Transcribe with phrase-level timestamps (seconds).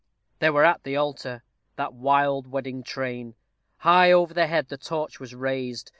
[0.39, 1.43] They were at the altar
[1.75, 3.35] that wild wedding train.
[3.77, 5.89] High over head the torch was raised.